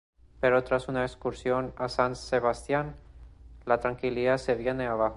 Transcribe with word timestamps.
Pero 0.39 0.63
tras 0.63 0.87
una 0.87 1.03
excursión 1.03 1.73
a 1.77 1.87
San 1.87 2.15
Sebastián 2.15 2.95
la 3.67 3.77
tranquilidad 3.79 4.39
se 4.39 4.55
viene 4.55 4.87
abajo. 4.87 5.09